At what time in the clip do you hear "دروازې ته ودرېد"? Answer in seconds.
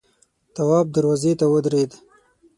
0.95-1.91